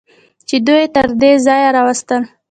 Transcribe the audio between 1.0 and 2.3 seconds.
دې ځایه راوستل.